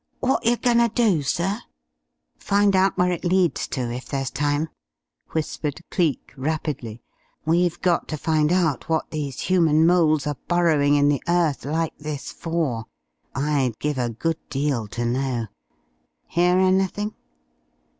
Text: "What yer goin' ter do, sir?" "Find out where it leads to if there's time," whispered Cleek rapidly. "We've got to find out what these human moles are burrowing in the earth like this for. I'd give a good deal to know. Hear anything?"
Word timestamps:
"What 0.19 0.43
yer 0.43 0.55
goin' 0.55 0.79
ter 0.79 0.87
do, 0.87 1.21
sir?" 1.21 1.59
"Find 2.39 2.75
out 2.75 2.97
where 2.97 3.11
it 3.11 3.23
leads 3.23 3.67
to 3.67 3.91
if 3.91 4.07
there's 4.07 4.31
time," 4.31 4.69
whispered 5.29 5.79
Cleek 5.91 6.33
rapidly. 6.35 7.03
"We've 7.45 7.79
got 7.81 8.07
to 8.07 8.17
find 8.17 8.51
out 8.51 8.89
what 8.89 9.11
these 9.11 9.41
human 9.41 9.85
moles 9.85 10.25
are 10.25 10.37
burrowing 10.47 10.95
in 10.95 11.07
the 11.09 11.21
earth 11.27 11.65
like 11.65 11.95
this 11.99 12.31
for. 12.31 12.85
I'd 13.35 13.77
give 13.77 13.99
a 13.99 14.09
good 14.09 14.39
deal 14.49 14.87
to 14.87 15.05
know. 15.05 15.45
Hear 16.25 16.57
anything?" 16.57 17.13